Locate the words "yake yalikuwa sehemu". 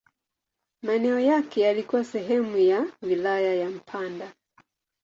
1.19-2.57